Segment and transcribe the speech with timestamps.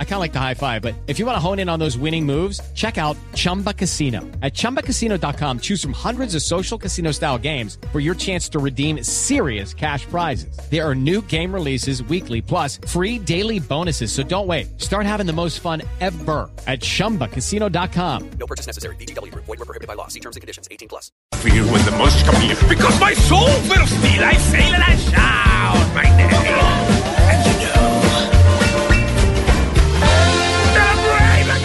[0.00, 1.78] I kind of like the high five, but if you want to hone in on
[1.78, 4.22] those winning moves, check out Chumba Casino.
[4.42, 9.04] At chumbacasino.com, choose from hundreds of social casino style games for your chance to redeem
[9.04, 10.58] serious cash prizes.
[10.68, 14.10] There are new game releases weekly, plus free daily bonuses.
[14.10, 14.80] So don't wait.
[14.80, 18.30] Start having the most fun ever at chumbacasino.com.
[18.30, 18.96] No purchase necessary.
[18.96, 19.32] BGW.
[19.32, 20.08] Void were prohibited by law.
[20.08, 20.66] See terms and conditions.
[20.72, 21.12] 18 plus.
[21.34, 24.24] feel when the most come here because my soul will steal.
[24.24, 27.57] I sail and I shout my name.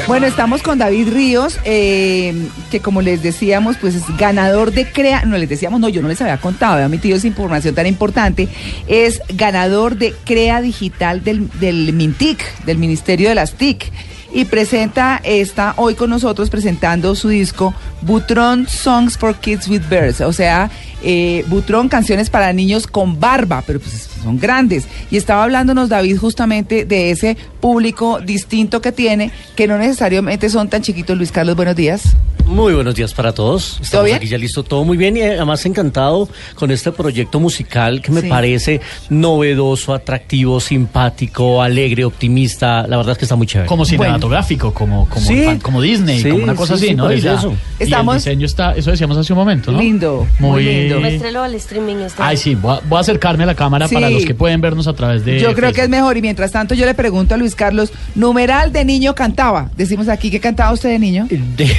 [0.06, 5.24] Bueno, estamos con David Ríos, eh, que como les decíamos, pues es ganador de CREA,
[5.26, 8.50] no les decíamos, no, yo no les había contado, había metido esa información tan importante,
[8.88, 13.92] es ganador de CREA Digital del, del MINTIC, del Ministerio de las TIC,
[14.34, 20.20] y presenta, está hoy con nosotros presentando su disco Butron Songs for Kids with Birds,
[20.20, 20.70] o sea,
[21.02, 24.88] eh, Butron, canciones para niños con barba, pero pues son grandes.
[25.12, 30.70] Y estaba hablándonos David justamente de ese público distinto que tiene, que no necesariamente son
[30.70, 31.18] tan chiquitos.
[31.18, 32.16] Luis Carlos, buenos días.
[32.46, 33.80] Muy buenos días para todos.
[33.82, 34.18] Estamos bien?
[34.18, 38.20] aquí ya listo, todo muy bien y además encantado con este proyecto musical que me
[38.22, 38.28] Sí.
[38.28, 42.86] parece novedoso, atractivo, simpático, alegre, optimista.
[42.88, 43.68] La verdad es que está muy chévere.
[43.68, 43.90] como Bueno.
[44.04, 45.44] cinematográfico, como como, Sí.
[45.44, 47.12] fan- como Disney, Sí, como una cosa sí, así, sí, ¿no?
[47.12, 47.54] Y, la- eso.
[47.80, 49.80] y Estamos- el diseño está, eso decíamos hace un momento, ¿no?
[49.80, 51.00] Lindo, muy Muy lindo.
[51.00, 51.96] Muéstrelo al streaming.
[51.98, 53.96] Está Ay, sí, voy a, voy a acercarme a la cámara Sí.
[53.96, 56.18] para los que pueden vernos a través de Yo creo que es mejor.
[56.18, 59.70] Y mientras tanto, yo le pregunto a Luis Carlos, numeral de niño cantaba.
[59.78, 61.28] Decimos aquí, ¿qué cantaba usted de niño?
[61.30, 61.72] De-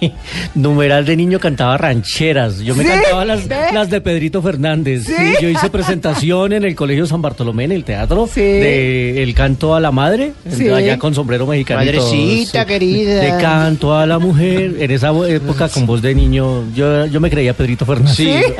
[0.54, 2.58] numeral de niño cantaba rancheras.
[2.60, 2.88] Yo me ¿Sí?
[2.90, 5.04] cantaba las, de Pedrito Fernández.
[5.06, 5.14] ¿Sí?
[5.16, 8.40] Sí, yo hice presentación en el Colegio San Bartolomé, en el teatro, Sí.
[8.40, 10.68] de El canto a la madre, Sí.
[10.68, 11.80] allá con sombrero mexicano.
[11.80, 13.20] Madrecita querida.
[13.36, 14.76] De canto a la mujer.
[14.80, 18.18] En esa época, con voz de niño, yo, yo me creía Pedrito Fernández.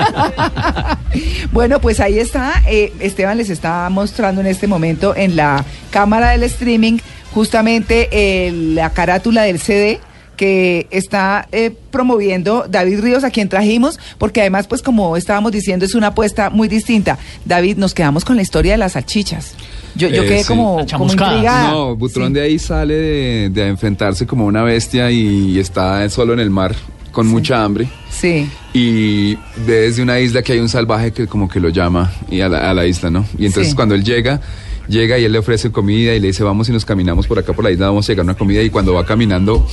[1.53, 2.63] Bueno, pues ahí está.
[2.69, 6.99] eh, Esteban les está mostrando en este momento en la cámara del streaming
[7.33, 9.99] justamente eh, la carátula del CD
[10.41, 15.85] que está eh, promoviendo David Ríos, a quien trajimos, porque además, pues como estábamos diciendo,
[15.85, 17.19] es una apuesta muy distinta.
[17.45, 19.53] David, nos quedamos con la historia de las salchichas.
[19.95, 20.49] Yo, yo Eh, quedé sí.
[20.49, 21.73] como, como intrigada.
[21.73, 22.33] No, Butrón Sí.
[22.33, 26.75] de ahí sale de, de enfrentarse como una bestia y está solo en el mar
[27.13, 27.87] con mucha hambre.
[28.11, 28.49] Sí.
[28.73, 29.35] Y
[29.67, 32.49] ve desde una isla que hay un salvaje que como que lo llama y a,
[32.49, 33.27] la, a la isla, ¿no?
[33.37, 33.77] Y entonces Sí.
[33.77, 34.41] cuando él llega,
[34.89, 37.53] llega y él le ofrece comida y le dice, vamos y nos caminamos por acá
[37.53, 39.67] por la isla, vamos a llegar a una comida y cuando va caminando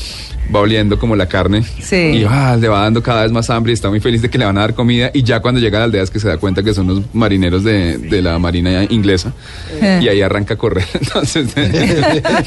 [0.56, 1.96] va oliendo como la carne Sí.
[1.96, 4.38] y ah, le va dando cada vez más hambre y está muy feliz de que
[4.38, 6.28] le van a dar comida y ya cuando llega a la aldea es que se
[6.28, 9.34] da cuenta que son los marineros de, de la marina inglesa
[9.82, 10.00] Eh.
[10.04, 11.68] y ahí arranca a correr entonces de,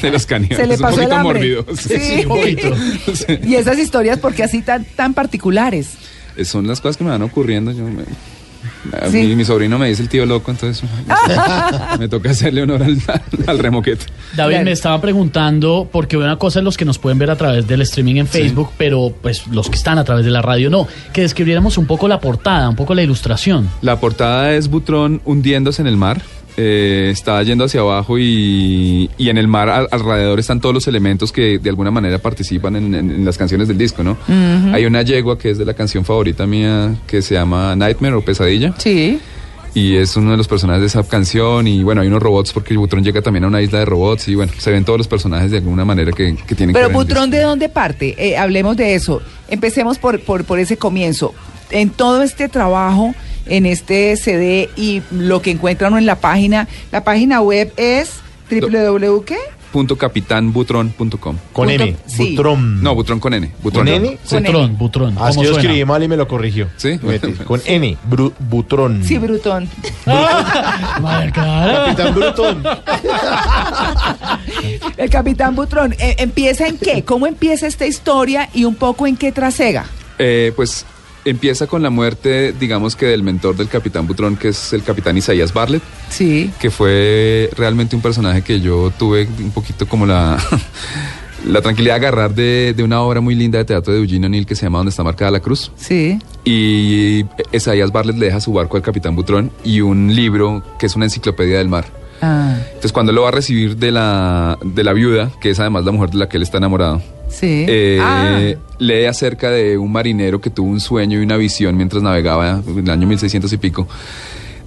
[0.01, 0.57] de los caníbales.
[0.57, 1.39] Se le un pasó el poquito hambre.
[1.39, 1.65] mórbido.
[1.77, 2.21] Sí.
[2.23, 2.75] un poquito.
[3.13, 3.39] Sí.
[3.47, 5.89] Y esas historias, porque así tan, tan particulares?
[6.37, 7.71] Eh, Son las cosas que me van ocurriendo.
[7.71, 8.03] Yo me-
[8.99, 9.17] a Sí.
[9.27, 10.87] mí- mi sobrino me dice el tío loco, entonces
[11.99, 12.97] me toca hacerle honor al,
[13.47, 14.05] al remoquete.
[14.35, 14.65] David, Claro.
[14.65, 17.81] me estaban preguntando, porque una cosa es los que nos pueden ver a través del
[17.81, 21.21] streaming en Facebook, pero pues los que están a través de la radio no, que
[21.21, 23.69] describiéramos un poco la portada, un poco la ilustración.
[23.81, 26.21] La portada es Butrón hundiéndose en el mar.
[26.57, 30.87] Eh, está yendo hacia abajo y, y en el mar al- alrededor están todos los
[30.87, 34.17] elementos que de alguna manera participan en, en- en las canciones del disco, ¿no?
[34.73, 38.21] Hay una yegua que es de la canción favorita mía que se llama Nightmare o
[38.21, 38.73] Pesadilla.
[38.77, 39.19] Sí.
[39.73, 41.65] Y es uno de los personajes de esa canción.
[41.65, 44.27] Y bueno, hay unos robots porque Butrón llega también a una isla de robots.
[44.27, 46.93] Y bueno, se ven todos los personajes de alguna manera que, que tienen Pero que
[46.93, 47.29] ver Butrón.
[47.29, 48.13] ¿de dónde parte?
[48.17, 49.21] Eh, hablemos de eso.
[49.47, 51.33] Empecemos por, por, por ese comienzo.
[51.69, 53.15] En todo este trabajo,
[53.45, 58.13] en este CD y lo que encuentran en la página, la página web es
[58.49, 59.21] www.
[59.25, 59.37] ¿qué?
[59.71, 59.97] Punto.
[61.53, 61.95] Con N.
[62.05, 62.31] sí.
[62.35, 62.83] Butrón.
[62.83, 63.49] No, Butrón con N.
[63.63, 63.85] Butrón.
[63.85, 64.05] ¿Con N?
[64.29, 64.75] Con Butrón, N.
[64.77, 65.15] butrón.
[65.17, 66.67] Ah, ¿cómo que yo escribí mal y me lo corrigió.
[66.75, 66.99] Sí.
[67.45, 67.97] Con N.
[68.09, 69.01] Bru- Butrón.
[69.05, 69.69] Sí, Brutón.
[70.05, 71.85] Madre, cara.
[71.85, 72.63] Capitán Brutón.
[74.97, 75.93] El Capitán Butrón.
[75.99, 77.03] eh, ¿Empieza en qué?
[77.03, 79.85] ¿Cómo empieza esta historia y un poco en qué trasega?
[80.19, 80.85] Eh, pues
[81.25, 85.17] empieza con la muerte, digamos que del mentor del capitán Butrón, que es el capitán
[85.17, 86.51] Isaías Bartlett, Sí.
[86.59, 90.37] que fue realmente un personaje que yo tuve un poquito como la,
[91.45, 94.45] la tranquilidad de agarrar de, de una obra muy linda de teatro de Eugene O'Neill
[94.45, 95.71] que se llama Donde está marcada la cruz.
[95.75, 96.17] Sí.
[96.43, 100.95] Y Isaías Bartlett le deja su barco al capitán Butrón y un libro que es
[100.95, 101.85] una enciclopedia del mar.
[102.21, 105.85] Ah, Entonces cuando lo va a recibir de la, de la viuda, que es además
[105.85, 107.65] la mujer de la que él está enamorado, sí.
[107.67, 108.39] eh, Ah,
[108.79, 112.79] lee acerca de un marinero que tuvo un sueño y una visión mientras navegaba en
[112.79, 113.87] el año 1600 y pico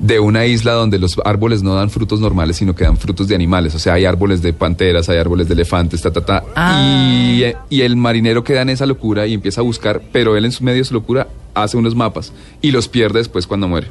[0.00, 3.36] de una isla donde los árboles no dan frutos normales, sino que dan frutos de
[3.36, 3.74] animales.
[3.76, 6.42] O sea, hay árboles de panteras, hay árboles de elefantes, ta, ta, ta.
[6.56, 6.80] Ah.
[6.82, 10.52] Y, y el marinero queda en esa locura y empieza a buscar, pero él en
[10.52, 13.86] su medio de su locura hace unos mapas y los pierde después cuando muere.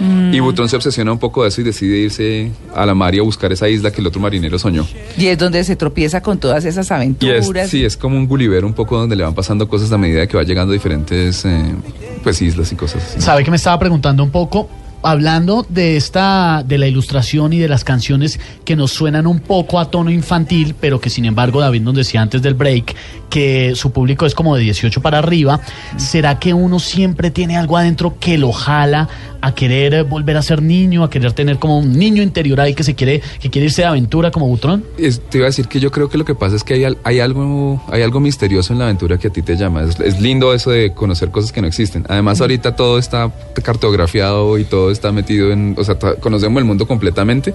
[0.00, 3.18] Y Butrón se obsesiona un poco de eso y decide irse a la mar y
[3.18, 4.86] a buscar esa isla que el otro marinero soñó.
[5.16, 7.68] Y es donde se tropieza con todas esas Y es, aventuras.
[7.70, 10.36] sí, es como un Gulliver un poco donde le van pasando cosas a medida que
[10.36, 11.74] va llegando a diferentes eh,
[12.22, 13.20] pues islas y cosas así.
[13.20, 14.68] Sabe que me estaba preguntando un poco,
[15.02, 19.78] hablando de esta, de la ilustración y de las canciones que nos suenan un poco
[19.78, 22.94] a tono infantil, pero que sin embargo David nos decía antes del break
[23.30, 25.60] que su público es como de 18 para arriba.
[25.96, 29.08] ¿Será que uno siempre tiene algo adentro que lo jala
[29.40, 32.84] a querer volver a ser niño, a querer tener como un niño interior ahí que
[32.84, 34.84] se quiere, que quiere irse de aventura como Butrón?
[34.98, 36.94] Es- te iba a decir que yo creo que lo que pasa es que hay,
[37.02, 39.82] hay algo hay algo misterioso en la aventura que a ti te llama.
[39.82, 42.04] Es, es lindo eso de conocer cosas que no existen.
[42.08, 43.32] Además ahorita todo está
[43.64, 47.54] cartografiado y todo está metido en, o sea, conocemos el mundo completamente.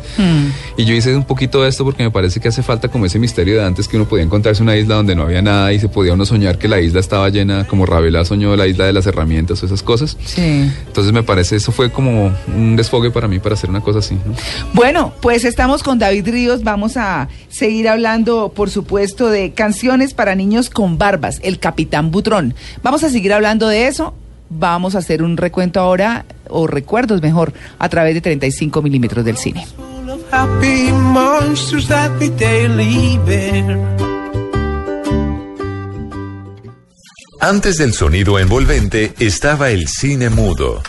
[0.78, 3.20] Y yo hice un poquito de esto porque me parece que hace falta como ese
[3.20, 5.90] misterio de antes que uno podía encontrarse una isla donde no había nada y se
[5.90, 9.06] podía uno soñar que la isla estaba llena, como Ravela soñó la isla de las
[9.08, 10.18] herramientas o esas cosas.
[10.26, 10.72] Sí.
[10.88, 14.16] Entonces me parece eso fue como un desfogue para mí para hacer una cosa así.
[14.16, 14.34] ¿no?
[14.74, 16.64] Bueno, pues estamos con David Ríos.
[16.64, 22.54] Vamos a seguir hablando, por supuesto, de canciones para niños con barbas, el Capitán Butrón.
[22.84, 24.14] Vamos a seguir hablando de eso.
[24.50, 29.38] Vamos a hacer un recuento ahora, o recuerdos mejor, a través de 35 milímetros del
[29.38, 29.66] cine.
[37.40, 40.82] Antes del sonido envolvente estaba el cine mudo.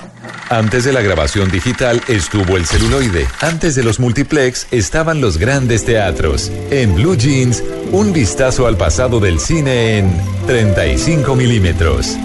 [0.51, 3.27] Antes de la grabación digital estuvo el celuloide.
[3.41, 6.51] Antes de los multiplex estaban los grandes teatros.
[6.71, 7.63] En Blue Jeans,
[7.93, 10.11] un vistazo al pasado del cine en
[10.47, 12.17] 35 milímetros.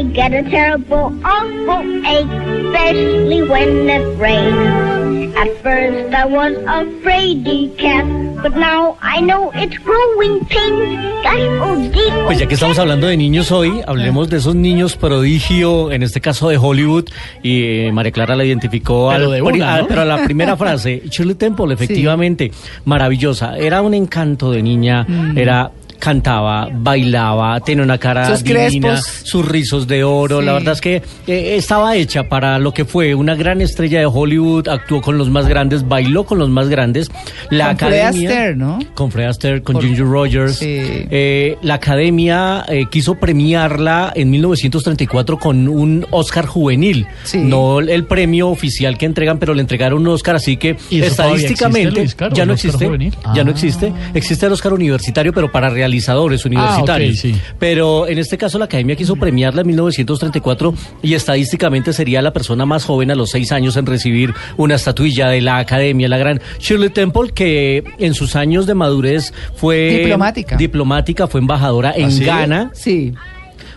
[0.00, 2.24] I get a terrible, awful ache,
[2.64, 5.34] especially when it rains.
[5.36, 7.44] At first I was afraid
[7.76, 8.06] cat,
[8.42, 10.98] but now I know it's growing pains.
[11.22, 14.96] Gosh, oh dear, Pues ya que estamos hablando de niños hoy, hablemos de esos niños
[14.96, 17.04] prodigio, en este caso de Hollywood,
[17.42, 19.86] y eh, María Clara la identificó, Pero al- de una, ¿no?
[19.86, 22.50] pero a la primera frase, Shirley Temple, efectivamente,
[22.86, 25.06] maravillosa, era un encanto de niña,
[25.36, 25.70] era
[26.00, 29.04] cantaba, bailaba, tenía una cara Sus divina, crespos.
[29.28, 30.46] sus rizos de oro, Sí.
[30.46, 34.06] la verdad es que eh, estaba hecha para lo que fue una gran estrella de
[34.06, 37.10] Hollywood, actuó con los más grandes, bailó con los más grandes,
[37.50, 38.78] la Con Fred academia Astaire, ¿no?
[38.94, 40.56] con Fred Astaire, con Por- Ginger Rogers.
[40.56, 40.66] Sí.
[40.68, 47.06] Eh, la academia eh, quiso premiarla en 1934 con un Oscar juvenil.
[47.24, 47.38] Sí.
[47.38, 51.16] No el premio oficial que entregan, pero le entregaron un Oscar, así que ¿Y eso
[51.16, 52.86] todavía estadísticamente existe, Luis Caro, ya no existe.
[52.86, 53.14] juvenil?
[53.34, 53.54] Ya no Ah.
[53.54, 53.92] existe.
[54.14, 57.18] Existe el Oscar universitario, pero para realizadores universitarios.
[57.18, 57.34] sí.
[57.58, 62.64] Pero en este caso la academia quiso premiarla en 1934 y estadísticamente sería la persona
[62.64, 66.40] más joven a los seis años en recibir una estatuilla de la academia, la gran
[66.60, 70.56] Shirley Temple, que en sus años de madurez fue Diplomática.
[70.56, 72.24] diplomática, fue embajadora en ¿Ah, sí?
[72.24, 73.12] Ghana, Sí.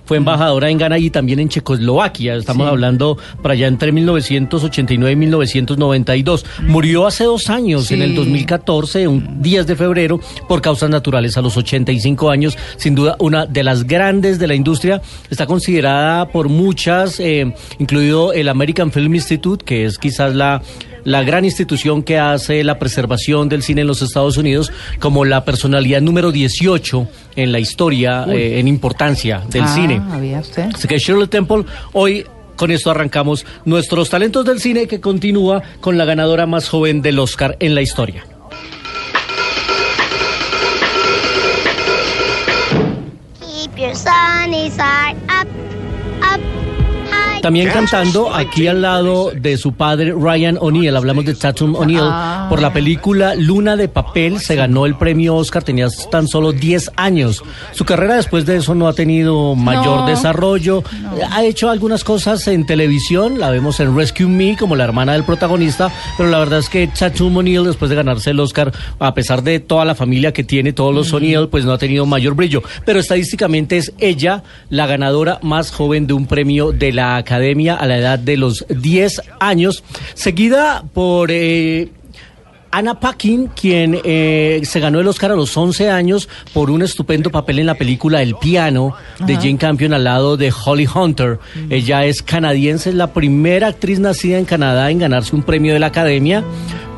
[0.06, 2.36] Fue embajadora en Ghana y también en Checoslovaquia.
[2.36, 2.70] Estamos Sí.
[2.72, 6.46] hablando para allá entre 1989 y 1992.
[6.68, 7.94] Murió hace dos años, Sí.
[7.94, 12.58] en el 2014, un 10 de febrero, por causas naturales, a los 85 años.
[12.78, 15.02] Sin duda, una de las grandes de la industria.
[15.30, 20.62] Está considerada por muchas, eh, incluido el American Film Institute, que es quizás la
[21.04, 25.44] la gran institución que hace la preservación del cine en los Estados Unidos como la
[25.46, 30.02] personalidad número 18 en la historia, eh, en importancia del Ah, cine.
[30.12, 30.70] ¿había usted?
[30.74, 32.26] Así que Shirley Temple, hoy
[32.56, 37.20] con esto arrancamos nuestros talentos del cine que continúa con la ganadora más joven del
[37.20, 38.26] Oscar en la historia.
[43.40, 45.48] keep your sunny side up.
[47.44, 52.48] También cantando aquí al lado de su padre Ryan O'Neill, hablamos de Tatum O'Neill, Ah.
[52.50, 56.90] por la película Luna de Papel, se ganó el premio Oscar, tenía tan solo 10
[56.96, 57.44] años.
[57.74, 60.08] Su carrera después de eso no ha tenido mayor No.
[60.08, 60.84] desarrollo,
[61.32, 65.26] ha hecho algunas cosas en televisión, la vemos en Rescue Me como la hermana del
[65.26, 69.44] protagonista, pero la verdad es que Tatum O'Neill después de ganarse el Oscar, a pesar
[69.44, 72.64] de toda la familia que tiene, todos los O'Neill, pues no ha tenido mayor brillo,
[72.86, 77.86] pero estadísticamente es ella la ganadora más joven de un premio de la Academia a
[77.86, 81.30] la edad de los 10 años, seguida por...
[81.32, 81.90] eh,
[82.76, 87.30] Anna Paquin, quien eh, se ganó el Oscar a los 11 años por un estupendo
[87.30, 91.38] papel en la película El piano de Jane Campion al lado de Holly Hunter.
[91.70, 95.80] Ella es canadiense, es la primera actriz nacida en Canadá en ganarse un premio de
[95.80, 96.44] la Academia.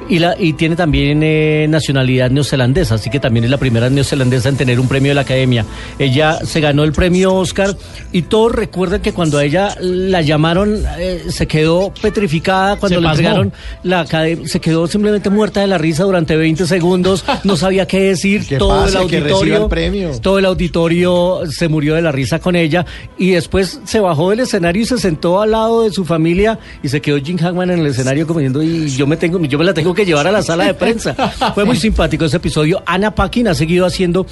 [0.08, 4.50] Y, la, y tiene también eh, nacionalidad neozelandesa, así que también es la primera neozelandesa
[4.50, 5.66] en tener un premio de la Academia.
[5.98, 7.76] Ella se ganó el premio Oscar
[8.12, 13.02] y todos recuerdan que cuando a ella la llamaron eh, se quedó petrificada, cuando Se
[13.02, 13.20] le pasmó.
[13.20, 17.88] entregaron la academia, se quedó simplemente muerta de la risa durante 20 segundos, no sabía
[17.88, 20.12] qué decir, Que todo pase, el auditorio, el premio.
[20.22, 22.86] todo el auditorio se murió de la risa con ella
[23.18, 26.90] y después se bajó del escenario y se sentó al lado de su familia y
[26.90, 29.66] se quedó Jim Hackman en el escenario como diciendo y yo me tengo yo me
[29.66, 31.14] la tengo que llevar a la sala de prensa.
[31.54, 32.84] Fue muy simpático ese episodio.
[32.86, 34.26] Ana Paquin ha seguido haciendo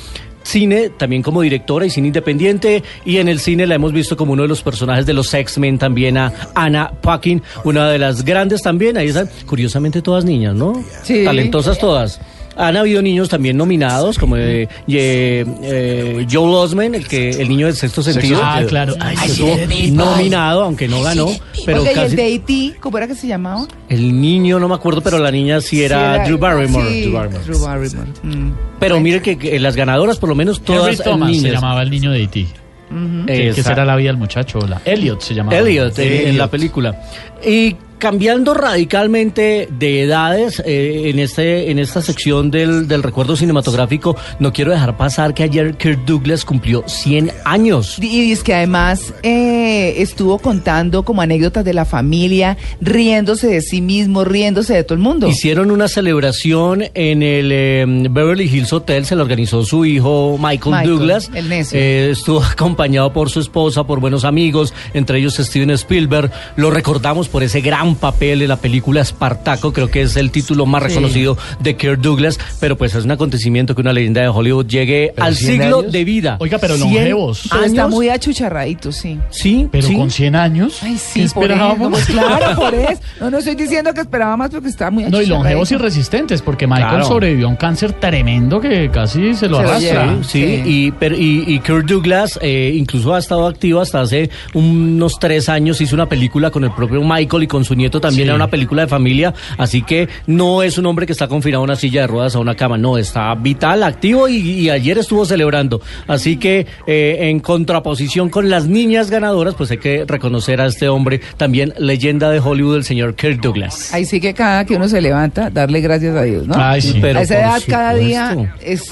[0.43, 4.34] cine también como directora y cine independiente y en el cine la hemos visto como
[4.34, 8.62] uno de los personajes de los X-Men también a Ana Paquin, una de las grandes
[8.62, 10.84] también, ahí están curiosamente todas niñas, ¿no?
[11.03, 11.24] Sí.
[11.24, 12.20] Talentosas todas.
[12.55, 17.65] Han habido niños también nominados, como eh, eh, eh, Joel Osment, el que el niño
[17.65, 18.39] del sexto sentido.
[18.43, 18.93] Ah, claro.
[19.00, 21.27] Ay, que sí, estuvo nominado, aunque no ganó,
[21.65, 23.67] pero Oiga, ¿y casi el de E.T., cómo era que se llamaba?
[23.89, 26.89] el niño no me acuerdo, pero la niña sí era, Sí, Drew Barrymore.
[26.89, 27.43] sí, Drew Barrymore.
[27.45, 28.10] Drew Barrymore.
[28.24, 28.51] Mm.
[28.79, 30.65] Pero mire que, que las ganadoras, por lo menos Henry
[30.98, 31.53] todas se niñas.
[31.53, 32.48] llamaba el niño de E.T.
[32.91, 33.25] Ujú.
[33.25, 33.55] ¿Qué, Exacto.
[33.55, 34.60] qué será la vida del muchacho?
[34.67, 35.57] La Elliot se llamaba.
[35.57, 36.36] Elliot en, en Elliot.
[36.36, 37.01] la película.
[37.45, 44.17] Y cambiando radicalmente de edades eh, en este en esta sección del, del recuerdo cinematográfico,
[44.39, 47.98] no quiero dejar pasar que ayer Kirk Douglas cumplió 100 años.
[48.01, 53.79] Y es que además eh, estuvo contando como anécdotas de la familia, riéndose de sí
[53.79, 55.29] mismo, riéndose de todo el mundo.
[55.29, 60.75] Hicieron una celebración en el eh, Beverly Hills Hotel, se la organizó su hijo Michael,
[60.75, 61.31] Michael, Douglas.
[61.33, 61.79] el necio.
[61.79, 66.31] Eh, estuvo acompañado por su esposa, por buenos amigos, entre ellos Steven Spielberg.
[66.57, 70.65] Lo recordamos por ese gran papel en la película Espartaco, creo que es el título
[70.65, 70.89] más Sí.
[70.89, 75.12] reconocido de Kirk Douglas, pero pues es un acontecimiento que una leyenda de Hollywood llegue
[75.15, 75.91] ¿Pero al 100 siglo años?
[75.91, 76.38] de vida.
[76.39, 77.43] Oiga, pero 100 longevos.
[77.51, 79.19] Ah, está muy achucharradito, sí.
[79.29, 79.95] Sí, Pero sí.
[79.95, 80.79] con 100 años.
[80.81, 81.89] Ay, sí, ¿Qué por eso, esperábamos?
[81.91, 83.01] pues claro, por eso.
[83.19, 86.41] No, no estoy diciendo que esperaba más porque está muy No, y longevos y resistentes,
[86.41, 87.05] porque Michael Claro.
[87.05, 90.17] sobrevivió a un cáncer tremendo que casi se lo Se lo arrastra.
[90.23, 90.62] Sí, Sí.
[90.65, 95.50] Y, pero, y, y Kirk Douglas eh, incluso ha estado activo hasta hace unos tres
[95.50, 95.79] años.
[95.81, 98.23] Hizo una película con el propio Michael y con su nieto también.
[98.25, 98.29] Sí.
[98.29, 99.33] Era una película de familia.
[99.57, 102.39] Así que no es un hombre que está confinado a una silla de ruedas o
[102.39, 102.77] a una cama.
[102.77, 105.81] No, está vital, activo y, y ayer estuvo celebrando.
[106.07, 110.89] Así que eh, en contraposición con las niñas ganadoras, pues hay que reconocer a este
[110.89, 113.93] hombre, también leyenda de Hollywood, el señor Kirk Douglas.
[113.93, 116.55] Ahí sí que cada que uno se levanta, darle gracias a Dios, ¿no?
[116.57, 116.97] Ay, sí.
[117.01, 118.91] Pero a esa edad cada día es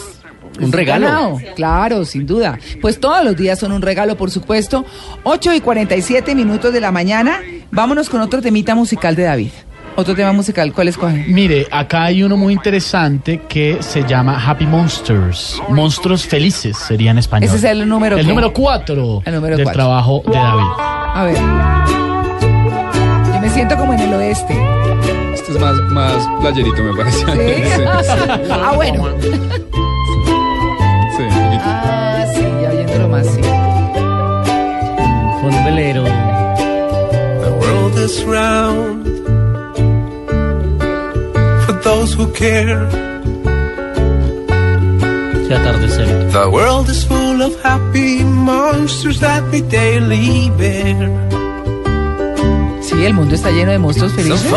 [0.60, 1.06] Un regalo.
[1.08, 1.38] ganado.
[1.56, 2.60] Claro, sin duda.
[2.82, 4.86] Pues todos los días son un regalo, por supuesto.
[5.24, 7.40] 8 y 47 minutos de la mañana.
[7.72, 9.52] Vámonos con otro temita musical de David.
[9.96, 11.26] Otro tema musical, ¿cuál escoge?
[11.28, 15.62] Mire, acá hay uno muy interesante que se llama Happy Monsters.
[15.70, 17.50] Monstruos felices sería en español.
[17.50, 18.30] Ese es el número El ¿qué?
[18.30, 19.78] número 4 El número del cuatro.
[19.84, 20.64] trabajo de David.
[20.80, 21.36] A ver.
[23.34, 24.58] Yo me siento como en el oeste.
[25.34, 27.20] Este es más, más playerito, me parece.
[27.20, 27.26] ¿Sí?
[28.50, 29.08] ah, bueno.
[29.22, 29.28] Sí,
[31.24, 31.64] un poquito.
[31.66, 33.42] Ah, sí, ya oyéndolo más, sí.
[35.42, 36.06] Con un velero.
[38.02, 39.06] The world is round
[41.66, 42.90] for those who care.
[46.32, 51.12] The world is full of happy monsters that we daily bear.
[52.82, 54.52] Sí, el mundo está lleno de monstruos felices.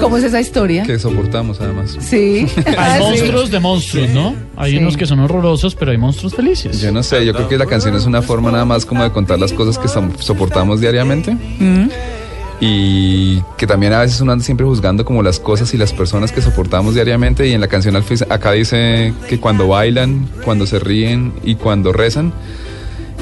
[0.00, 0.84] ¿Cómo es esa historia?
[0.84, 1.96] Que soportamos además.
[2.00, 2.46] Sí.
[2.78, 4.34] Hay monstruos de monstruos, ¿no?
[4.56, 4.78] Hay Sí.
[4.78, 6.80] unos que son horrorosos, pero hay monstruos felices.
[6.80, 9.12] Yo no sé, yo creo que la canción es una forma nada más como de
[9.12, 9.88] contar las cosas que
[10.22, 11.34] soportamos diariamente.
[11.34, 11.88] Mm.
[12.60, 16.32] Y que también a veces uno anda siempre juzgando como las cosas y las personas
[16.32, 17.46] que soportamos diariamente.
[17.46, 22.32] Y en la canción acá dice que cuando bailan, cuando se ríen y cuando rezan,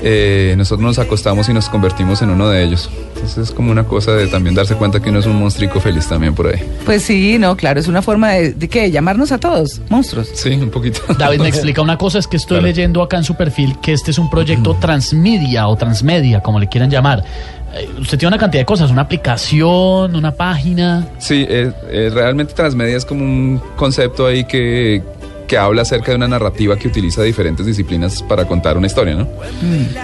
[0.02, 2.90] eh, nosotros nos acostamos y nos convertimos en uno de ellos.
[3.14, 6.06] Entonces es como una cosa de también darse cuenta que uno es un monstruico feliz
[6.06, 6.62] también por ahí.
[6.84, 10.28] Pues sí, no, claro, es una forma de, de qué, llamarnos a todos, monstruos.
[10.34, 11.00] Sí, un poquito.
[11.18, 12.66] David me explica una cosa, es que estoy Claro.
[12.68, 16.68] leyendo acá en su perfil que este es un proyecto transmedia o transmedia, como le
[16.68, 17.24] quieran llamar.
[17.76, 21.06] Eh, Usted tiene una cantidad de cosas, una aplicación, una página.
[21.18, 25.02] Sí, eh, eh, realmente Transmedia es como un concepto ahí que,
[25.46, 29.28] que habla acerca de una narrativa que utiliza diferentes disciplinas para contar una historia, ¿no?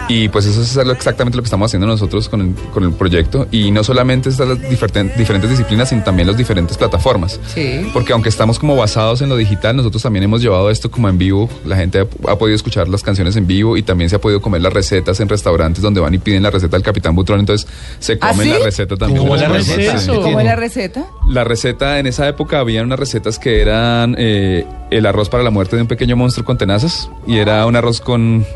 [0.08, 3.46] Y pues eso es exactamente lo que estamos haciendo nosotros con el, con el proyecto.
[3.50, 7.40] Y no solamente están las diferentes disciplinas, sino también las diferentes plataformas.
[7.54, 7.88] Sí.
[7.92, 11.18] Porque aunque estamos como basados en lo digital, nosotros también hemos llevado esto como en
[11.18, 11.48] vivo.
[11.64, 14.40] La gente ha, ha podido escuchar las canciones en vivo y también se ha podido
[14.40, 17.40] comer las recetas en restaurantes donde van y piden la receta del Capitán Butrón.
[17.40, 17.68] Entonces
[17.98, 18.52] se ¿Ah, comen sí?
[18.52, 19.20] la receta también.
[19.20, 19.98] ¿Cómo la receta?
[19.98, 20.10] sí.
[20.10, 21.06] ¿Cómo la receta?
[21.28, 25.50] La receta en esa época había unas recetas que eran eh, el arroz para la
[25.50, 28.46] muerte de un pequeño monstruo con tenazas y era un arroz con,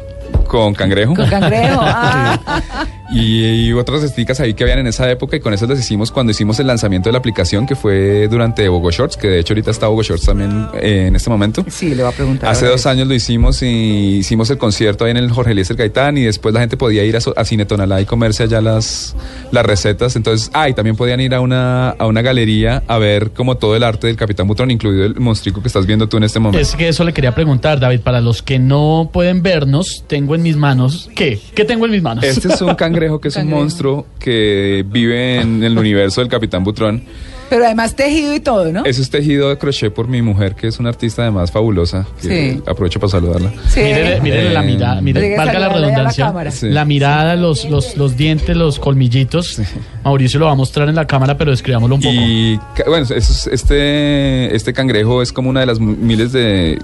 [0.47, 1.15] con cangrejo.
[1.15, 1.81] Con cangrejo.
[1.83, 2.87] Ah.
[3.11, 6.11] Y, y otras esticas ahí que habían en esa época y con esas las hicimos
[6.11, 9.53] cuando hicimos el lanzamiento de la aplicación que fue durante Bogo Shorts, que de hecho
[9.53, 11.65] ahorita está Bogo Shorts también eh, en este momento.
[11.69, 12.51] Sí, le va a preguntar.
[12.51, 16.19] Hace dos años lo hicimos y hicimos el concierto ahí en el Jorge Eliezer Gaitán
[16.19, 19.15] y después la gente podía ir a, a Cine Tonalá y comerse allá las,
[19.53, 20.17] las recetas.
[20.17, 23.77] Entonces, ah, y también podían ir a una, a una galería a ver como todo
[23.77, 26.61] el arte del Capitán Butrón, incluido el monstruico que estás viendo tú en este momento.
[26.61, 28.01] Es que eso le quería preguntar, David.
[28.01, 31.09] Para los que no pueden vernos, tengo en mis manos.
[31.15, 31.41] ¿Qué?
[31.55, 32.25] ¿Qué tengo en mis manos?
[32.25, 36.65] Este es un cangrejo que es un monstruo que vive en el universo del Capitán
[36.65, 37.03] Butrón.
[37.49, 38.85] Pero además tejido y todo, ¿no?
[38.85, 42.05] Eso es tejido de crochet por mi mujer, que es una artista además fabulosa.
[42.21, 42.63] Que Sí.
[42.67, 43.53] Aprovecho para saludarla.
[43.69, 43.83] Sí.
[43.83, 46.35] Mírele, mírele la Eh, mirada, mire, Tiene que valga la redundancia.
[46.51, 46.69] Sí.
[46.71, 49.61] La mirada, los, los, los dientes, los colmillitos.
[50.03, 52.15] Mauricio lo va a mostrar en la cámara, pero describámoslo un poco.
[52.17, 56.81] Y ca- bueno, es- este, este cangrejo es como una de las miles de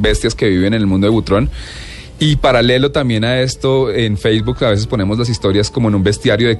[0.00, 1.50] bestias que viven en el mundo de Butrón.
[2.18, 6.02] Y paralelo también a esto, en Facebook a veces ponemos las historias como en un
[6.02, 6.58] bestiario de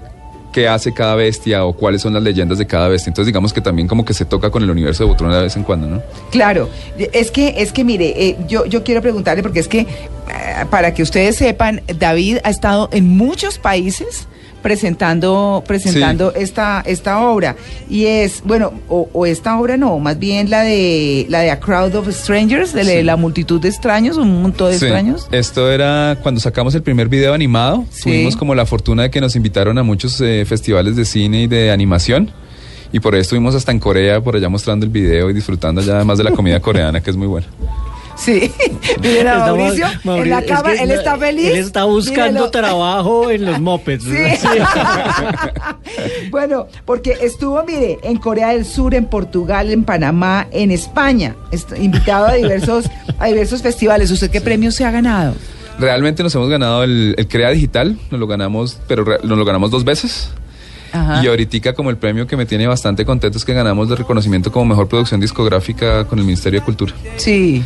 [0.53, 3.11] qué hace cada bestia o cuáles son las leyendas de cada bestia.
[3.11, 5.57] Entonces digamos que también como que se toca con el universo de Butrón de vez
[5.57, 6.03] en cuando, ¿no?
[6.31, 9.87] Claro, es que, es que mire, eh, yo, yo quiero preguntarle, porque es que, eh,
[10.71, 14.29] para que ustedes sepan, David ha estado en muchos países
[14.65, 17.55] presentando presentando esta esta obra
[17.89, 21.61] y es bueno o, o esta obra no más bien la de la de A
[21.61, 23.03] Crowd of Strangers de la- Sí.
[23.03, 24.87] la multitud de extraños un montón de Sí.
[24.87, 27.85] extraños Esto era cuando sacamos el primer video animado.
[28.03, 31.47] Tuvimos como la fortuna de que nos invitaron a muchos eh, festivales de cine y
[31.47, 32.31] de animación.
[32.93, 35.97] Y por ahí estuvimos hasta en Corea, por allá mostrando el video y disfrutando ya
[35.97, 37.47] además de la comida coreana, que es muy buena.
[38.17, 38.51] Sí
[39.03, 42.51] miren a Está ma- Mauricio, en la es que él está feliz Él está buscando
[42.51, 44.05] trabajo en los mopeds.
[44.05, 44.11] Sí.
[46.31, 51.35] bueno, porque estuvo, mire, en Corea del Sur, en Portugal, en Panamá, en España,
[51.79, 52.87] invitado a diversos,
[53.19, 54.11] a diversos festivales.
[54.11, 55.35] ¿Usted qué premios se ha ganado?
[55.79, 59.45] Realmente nos hemos ganado el, el Crea Digital, nos lo ganamos, pero re- nos lo
[59.45, 60.31] ganamos dos veces.
[60.93, 61.25] Ajá.
[61.25, 64.53] Y ahorita como el premio que me tiene bastante contento es que ganamos de reconocimiento
[64.53, 66.93] como mejor producción discográfica con el Ministerio de Cultura.
[67.17, 67.65] Sí.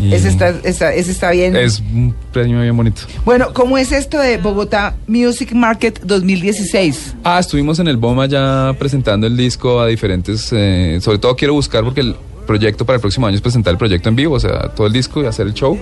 [0.00, 1.54] Y- Ese está, está- ese está bien.
[1.56, 3.02] Es un premio bien bonito.
[3.24, 7.14] Bueno, ¿cómo es esto de Bogotá Music Market 2016?
[7.24, 11.54] Ah, estuvimos en el BOMA ya presentando el disco a diferentes, eh, sobre todo quiero
[11.54, 12.16] buscar porque el
[12.46, 14.92] proyecto para el próximo año es presentar el proyecto en vivo, o sea, todo el
[14.92, 15.78] disco y hacer el show.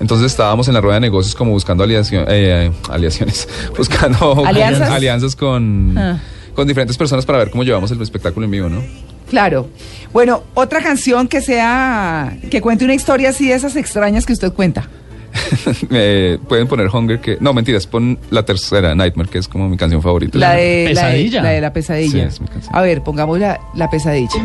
[0.00, 3.46] Entonces estábamos en la rueda de negocios como buscando aliacio- eh, aliaciones,
[3.76, 4.88] buscando ¿Alianzas?
[4.90, 6.18] alianzas con, Ah.
[6.54, 8.82] con diferentes personas para ver cómo llevamos el espectáculo en vivo, ¿no?
[9.30, 9.68] Claro.
[10.12, 14.52] Bueno, otra canción que sea, que cuente una historia así de esas extrañas que usted
[14.52, 14.88] cuenta.
[15.92, 19.76] Eh, pueden poner Hunger, que no, mentiras, pon la tercera, Nightmare, que es como mi
[19.76, 20.38] canción favorita.
[20.38, 21.42] La de la de- Pesadilla.
[21.42, 22.10] La de la, pesadilla.
[22.12, 22.74] Sí, es mi canción.
[22.76, 24.42] A ver, pongamos la, la pesadilla.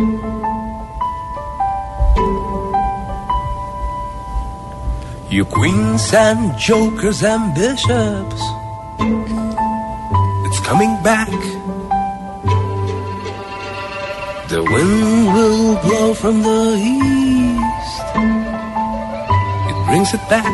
[5.30, 8.42] You queens and jokers and bishops.
[10.48, 11.30] It's coming back.
[14.48, 18.06] The wind will blow from the east.
[19.70, 20.46] It brings it back.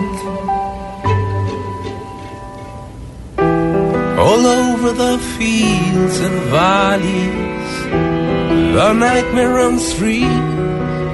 [4.17, 7.71] All over the fields and valleys,
[8.73, 10.25] the nightmare runs free.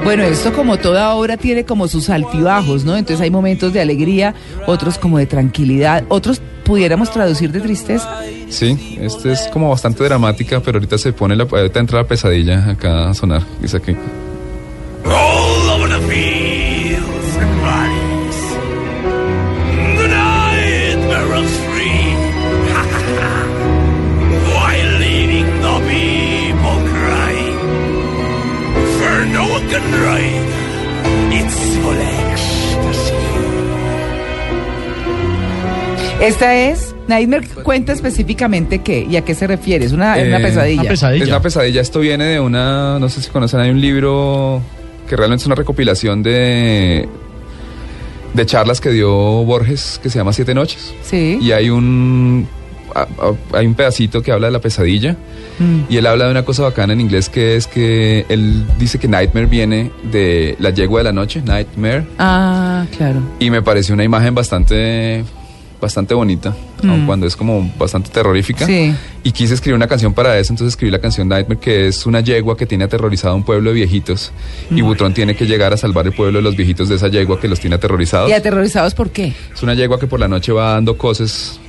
[0.04, 2.96] Bueno, esto como toda obra tiene como sus altibajos, ¿no?
[2.96, 4.36] Entonces hay momentos de alegría,
[4.68, 8.22] otros como de tranquilidad, otros pudiéramos traducir de tristeza.
[8.50, 12.70] Sí, este es como bastante dramática, pero ahorita se pone la, ahorita entra la pesadilla
[12.70, 13.44] acá a sonar.
[13.62, 13.96] Dice aquí.
[15.06, 18.40] All over the fields and valleys.
[20.00, 22.16] The nightmare runs free.
[24.54, 27.58] While leaving the people crying.
[28.98, 30.48] For no one can ride.
[31.32, 33.14] It's full ecstasy.
[36.20, 39.86] Esta es, Nightmare cuenta específicamente qué y a qué se refiere.
[39.86, 40.82] Es una, es una Eh, pesadilla.
[40.82, 41.24] una pesadilla.
[41.24, 41.82] Es una pesadilla.
[41.82, 44.62] Esto viene de una, no sé si conocen, hay un libro
[45.08, 47.08] que realmente es una recopilación de
[48.34, 50.94] de charlas que dio Borges que se llama Siete Noches.
[51.02, 51.40] Sí.
[51.42, 52.48] Y hay un
[52.94, 55.16] a- a- hay un pedacito que habla de la pesadilla
[55.60, 55.82] Mm.
[55.90, 59.08] y él habla de una cosa bacana en inglés que es que él dice que
[59.08, 63.22] nightmare viene de la yegua de la noche, nightmare, Ah, claro.
[63.40, 65.24] y me pareció una imagen bastante
[65.82, 67.06] bastante bonita, aun Mm.
[67.06, 68.66] cuando es como bastante terrorífica.
[68.66, 68.94] Sí.
[69.24, 72.22] Y quise escribir una canción para eso, entonces escribí la canción Nightmare, que es una
[72.22, 74.32] yegua que tiene aterrorizado a un pueblo de viejitos.
[74.72, 74.86] Y Mm.
[74.86, 77.48] Butrón tiene que llegar a salvar el pueblo de los viejitos de esa yegua que
[77.48, 78.30] los tiene aterrorizados.
[78.30, 79.34] ¿Y aterrorizados por qué?
[79.54, 81.60] Es una yegua que por la noche va dando cosas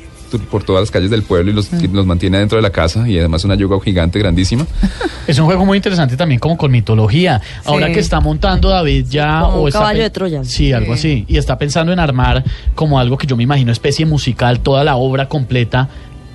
[0.50, 3.08] por todas las calles del pueblo y los, y los mantiene dentro de la casa.
[3.08, 4.66] Y además una yegua gigante, grandísima.
[5.26, 7.40] Es un juego muy interesante también como con mitología.
[7.66, 9.40] Ahora que está montando David ya...
[9.42, 10.42] Como un está caballo de Troya.
[10.44, 10.98] Sí, algo Sí.
[11.12, 11.24] así.
[11.28, 12.42] Y está pensando en armar
[12.74, 15.88] como algo que yo me imagino especie musical, toda la obra completa.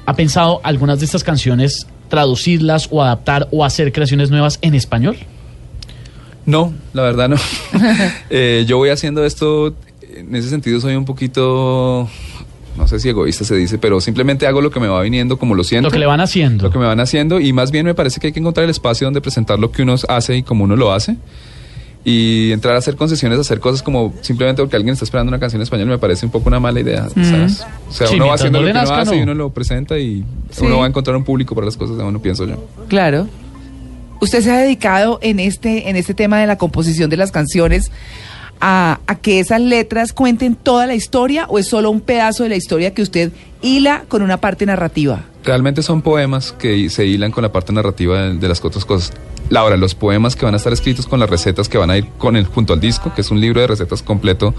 [0.05, 5.17] ¿Ha pensado algunas de estas canciones traducirlas o adaptar o hacer creaciones nuevas en español?
[6.45, 7.37] No, la verdad no.
[8.29, 9.73] Eh, yo voy haciendo esto,
[10.15, 12.07] en ese sentido soy un poquito,
[12.77, 15.55] no sé si egoísta se dice, pero simplemente hago lo que me va viniendo como
[15.55, 15.87] lo siento.
[15.87, 16.63] Lo que le van haciendo.
[16.65, 18.69] Lo que me van haciendo y más bien me parece que hay que encontrar el
[18.71, 21.17] espacio donde presentar lo que uno hace y como uno lo hace.
[22.05, 25.61] Y entrar a hacer concesiones, hacer cosas como simplemente porque alguien está esperando una canción
[25.61, 27.07] en español me parece un poco una mala idea.
[27.15, 27.23] Mm.
[27.23, 27.65] ¿sabes?
[27.87, 29.23] O sea, Sí, uno va haciendo no lo que uno hace y no.
[29.23, 30.65] uno lo presenta y Sí.
[30.65, 32.55] uno va a encontrar un público para las cosas de uno, pienso yo.
[32.89, 33.27] Claro.
[34.19, 37.89] ¿Usted se ha dedicado en este, en este tema de la composición de las canciones
[38.65, 42.49] a, a que esas letras cuenten toda la historia o es solo un pedazo de
[42.49, 45.25] la historia que usted hila con una parte narrativa?
[45.43, 49.11] Realmente son poemas que se hilan con la parte narrativa de, de las otras cosas.
[49.49, 52.07] Laura, los poemas que van a estar escritos con las recetas que van a ir
[52.17, 54.55] con el, junto al disco, que es un libro de recetas completo,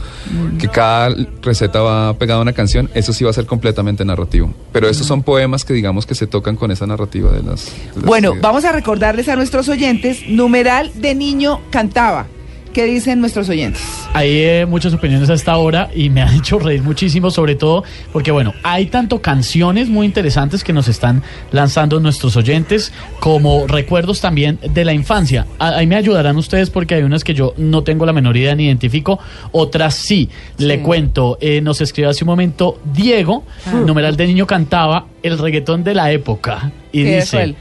[0.59, 1.09] que cada
[1.40, 4.53] receta va pegada a una canción, eso sí va a ser completamente narrativo.
[4.73, 7.64] Pero esos son poemas que digamos que se tocan con esa narrativa de las...
[7.64, 8.43] de las Bueno, ideas.
[8.43, 12.27] vamos a recordarles a nuestros oyentes, numeral de niño cantaba.
[12.74, 13.80] ¿Qué dicen nuestros oyentes?
[14.14, 17.84] Hay eh, muchas opiniones a esta hora y me ha hecho reír muchísimo, sobre todo
[18.12, 24.20] porque, bueno, hay tanto canciones muy interesantes que nos están lanzando nuestros oyentes como recuerdos
[24.20, 25.46] también de la infancia.
[25.60, 28.64] Ahí me ayudarán ustedes porque hay unas que yo no tengo la menor idea ni
[28.66, 29.20] identifico,
[29.52, 30.28] otras sí.
[30.58, 33.44] Le cuento, eh, nos escribió hace un momento Diego,
[33.87, 37.54] numeral de niño cantaba el reggaetón de la época y ¿Qué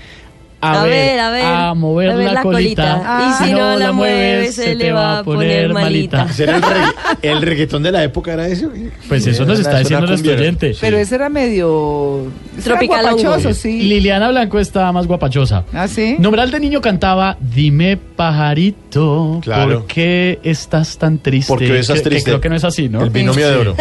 [0.63, 1.19] fue él?
[1.19, 3.01] A, ver, a mover la, colita.
[3.05, 6.27] Ah, y si no la mueves, se te va a poner malita.
[6.29, 8.69] ¿Será el, regga- el reggaetón de la época era eso?
[9.07, 10.75] Pues eso nos está diciendo nuestro oyente.
[10.79, 12.27] Pero ese era medio...
[12.57, 13.81] ese era guapachoso, sí.
[13.83, 15.63] Liliana Blanco está más guapachosa.
[15.73, 16.15] ¿Ah, sí?
[16.19, 19.79] Numeral de niño cantaba Dime pajarito, Claro.
[19.79, 21.47] ¿por qué estás tan triste?
[21.47, 22.29] ¿Por qué estás Que- que triste?
[22.31, 23.03] creo que no es así, ¿no?
[23.03, 23.75] El binomio de oro.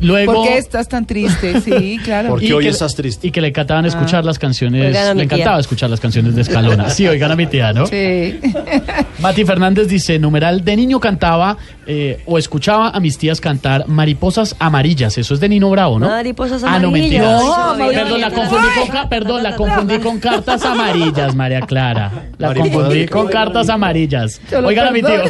[0.00, 1.60] Luego, ¿Por qué estás tan triste?
[1.60, 2.28] Sí, claro.
[2.30, 3.26] ¿Por qué y hoy que- estás triste?
[3.28, 5.10] Y que le encantaban escuchar las canciones, le tía.
[5.24, 6.90] encantaba escuchar las canciones de Escalona.
[6.90, 7.86] Sí, oigan a mi tía, ¿no?
[7.86, 8.38] Sí.
[9.20, 14.56] Mati Fernández dice, numeral, de niño cantaba eh, o escuchaba a mis tías cantar Mariposas
[14.58, 15.18] Amarillas.
[15.18, 16.08] Eso es de Nino Bravo, ¿no?
[16.08, 17.22] Mariposas Ah, no, amarillas.
[17.22, 17.74] mentira.
[17.76, 22.10] No, perdón, la confundí con, ca- perdón, la confundí con cartas amarillas, María Clara.
[22.38, 24.40] La Mariposas confundí con cartas amarillas.
[24.64, 25.10] Oigan a mi tío.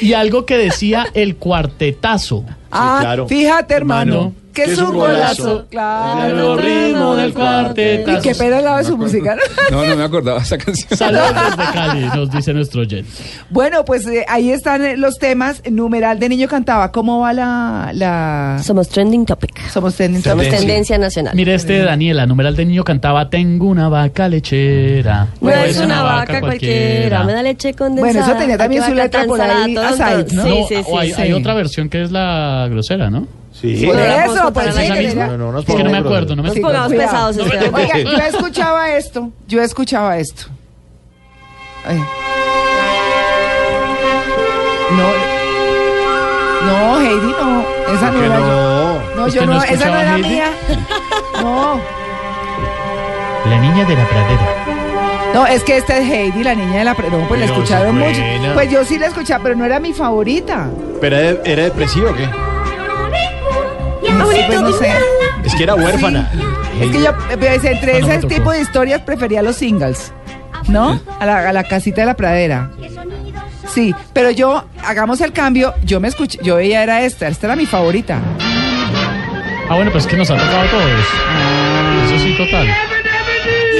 [0.00, 2.44] y algo que decía el cuartetazo.
[2.70, 3.28] Ah, claro.
[3.28, 4.12] fíjate, hermano.
[4.14, 5.66] Hermano, Que es un golazo.
[5.70, 6.54] Claro.
[6.54, 8.22] El ritmo del Y cuartetazo.
[8.22, 9.34] qué pena al lado de su música.
[9.70, 9.82] ¿no?
[9.82, 10.96] No, no me acordaba esa canción.
[10.96, 13.10] Saludos desde Cali, nos dice nuestro oyente.
[13.50, 15.62] Bueno, pues eh, ahí están eh, los temas.
[15.68, 16.92] Numeral de niño cantaba.
[16.92, 17.90] ¿Cómo va la...?
[17.94, 18.60] la...
[18.62, 19.68] Somos trending topic.
[19.70, 20.58] Somos trending Somos topic.
[20.60, 21.34] tendencia nacional.
[21.34, 25.28] Mire este de Daniela, numeral de niño cantaba Tengo una vaca lechera.
[25.40, 27.24] No es una vaca cualquiera.
[27.24, 28.12] Me da leche condensada.
[28.12, 29.76] Bueno, eso tenía también su letra por ahí.
[30.28, 30.38] Sí,
[30.68, 30.82] sí, sí.
[30.86, 31.20] o hay, sí.
[31.22, 33.26] hay otra versión que es la grosera, ¿no?
[33.60, 33.86] Sí.
[33.86, 36.62] Por eso, pues sí, No, no, que no me acuerdo, no me Nos acuerdo.
[36.62, 37.10] pongamos cuidado.
[37.10, 37.74] pesados, Esteban.
[37.74, 39.30] Oiga, yo escuchaba esto.
[39.46, 40.46] Yo escuchaba esto.
[41.86, 41.98] Ay.
[44.96, 45.06] No.
[46.66, 47.64] No, Heidi, no.
[47.94, 48.46] Esa no era yo.
[48.46, 49.16] no.
[49.16, 50.28] No, ¿Usted yo no esa no era Heidi?
[50.28, 50.46] mía.
[51.42, 51.80] No.
[53.48, 54.54] La niña de la pradera.
[55.34, 56.94] No, es que esta es Heidi, la niña de la...
[56.94, 58.20] pre- No, pues la escucharon mucho.
[58.54, 60.68] Pues yo sí la escuchaba, pero no era mi favorita.
[61.00, 62.28] ¿Pero era, era depresivo o qué?
[64.18, 64.92] No, sí, pues no sé.
[65.44, 66.30] Es que era huérfana.
[66.80, 70.12] Es que yo, pues, entre Ah, no ese tipo de historias, prefería los singles.
[70.68, 70.98] ¿No?
[71.20, 72.70] A la, a la casita de la pradera.
[73.68, 77.56] Sí, pero yo, hagamos el cambio, yo me escuché, yo veía era esta, esta era
[77.56, 78.18] mi favorita.
[79.68, 81.00] Ah, bueno, pues es que nos ha tocado a todos.
[82.06, 82.68] Eso sí, total.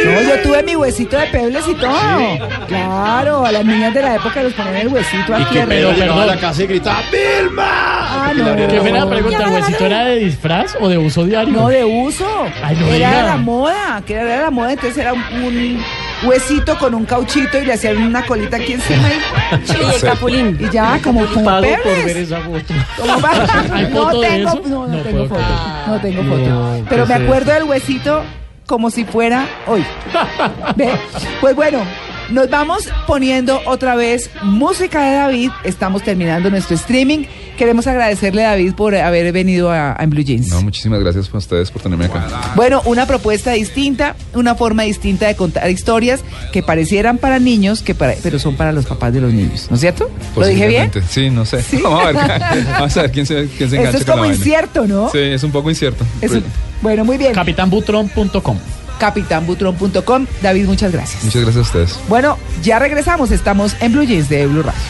[0.04, 1.92] No, yo tuve mi huesito de pebles y todo.
[2.68, 5.66] Claro, a las niñas de la época les ponían el huesito Y aquí que arriba.
[5.66, 6.34] Pedro llegaba a perdón.
[6.36, 7.64] la casa y gritaba ¡Vilma!
[7.66, 8.56] Ah, no.
[8.56, 11.52] Qué la pena pregunta, ¿el huesito era de disfraz o de uso diario?
[11.52, 12.26] No, de uso.
[12.62, 13.16] Ay, no era diga.
[13.22, 15.84] de la moda, que era de la moda, entonces era un, un
[16.24, 20.58] huesito con un cauchito y le hacían una colita aquí encima y, Y el capulín.
[20.60, 22.04] y ya como, como Pago por Pebles.
[22.06, 22.74] ver esa foto.
[22.98, 23.30] ¿Cómo va?
[23.72, 24.62] ¿Hay no de tengo, eso?
[24.66, 25.86] no, no No tengo puedo foto.
[25.88, 26.84] No tengo foto.
[26.88, 28.22] Pero ¿qué me acuerdo del huesito
[28.66, 29.84] como si fuera hoy.
[30.76, 30.90] ¿Ve?
[31.40, 31.80] Pues bueno,
[32.30, 35.50] nos vamos poniendo otra vez música de David.
[35.64, 37.24] Estamos terminando nuestro streaming.
[37.58, 40.48] Queremos agradecerle a David por haber venido a, a Blue Jeans.
[40.48, 42.26] No, muchísimas gracias a ustedes por tenerme acá.
[42.56, 46.22] Bueno, una propuesta distinta, una forma distinta de contar historias
[46.52, 49.76] que parecieran para niños, que para, pero son para los papás de los niños, ¿no
[49.76, 50.10] es cierto?
[50.34, 50.90] ¿Lo dije bien?
[51.08, 51.64] Sí, no sé.
[51.82, 54.22] Vamos a ver, vamos a ver quién se, quién se engancha Esto es con la
[54.22, 55.10] como incierto, ¿no?
[55.10, 56.04] Sí, es un poco incierto.
[56.20, 56.42] Es un-
[56.82, 57.32] bueno, muy bien.
[57.32, 58.58] Capitanbutron.com.
[58.98, 60.26] Capitanbutron.com.
[60.42, 61.24] David, muchas gracias.
[61.24, 61.98] Muchas gracias a ustedes.
[62.08, 63.30] Bueno, ya regresamos.
[63.30, 64.80] Estamos en Blue Jeans de Blue Radio.